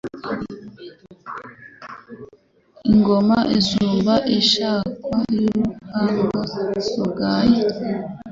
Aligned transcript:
Ingoma 2.89 3.37
isumba 3.57 4.13
ishakwe 4.39 5.15
y'uruhanga 5.41 6.31
rugaye 6.97 7.59